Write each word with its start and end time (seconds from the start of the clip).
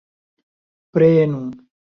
prenu 0.97 1.43